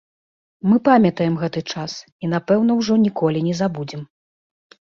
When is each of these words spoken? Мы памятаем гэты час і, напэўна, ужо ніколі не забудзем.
Мы 0.69 0.77
памятаем 0.89 1.33
гэты 1.43 1.63
час 1.73 1.93
і, 2.05 2.25
напэўна, 2.33 2.71
ужо 2.81 2.93
ніколі 3.05 3.47
не 3.49 3.55
забудзем. 3.61 4.01